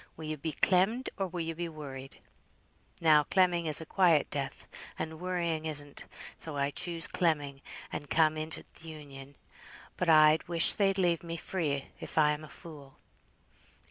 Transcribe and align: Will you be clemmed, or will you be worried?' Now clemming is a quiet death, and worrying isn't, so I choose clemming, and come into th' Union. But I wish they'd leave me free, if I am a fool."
Will 0.17 0.25
you 0.25 0.35
be 0.37 0.53
clemmed, 0.53 1.11
or 1.15 1.27
will 1.27 1.41
you 1.41 1.53
be 1.53 1.69
worried?' 1.69 2.17
Now 3.01 3.21
clemming 3.21 3.67
is 3.67 3.79
a 3.79 3.85
quiet 3.85 4.31
death, 4.31 4.67
and 4.97 5.19
worrying 5.19 5.65
isn't, 5.65 6.05
so 6.39 6.57
I 6.57 6.71
choose 6.71 7.05
clemming, 7.05 7.61
and 7.93 8.09
come 8.09 8.35
into 8.35 8.63
th' 8.63 8.83
Union. 8.85 9.35
But 9.97 10.09
I 10.09 10.39
wish 10.47 10.73
they'd 10.73 10.97
leave 10.97 11.21
me 11.21 11.37
free, 11.37 11.89
if 11.99 12.17
I 12.17 12.31
am 12.31 12.43
a 12.43 12.49
fool." 12.49 12.97